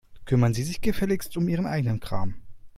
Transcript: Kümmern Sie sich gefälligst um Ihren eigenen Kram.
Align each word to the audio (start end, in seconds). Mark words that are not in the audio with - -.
Kümmern 0.25 0.55
Sie 0.55 0.63
sich 0.63 0.81
gefälligst 0.81 1.37
um 1.37 1.47
Ihren 1.47 1.67
eigenen 1.67 1.99
Kram. 1.99 2.41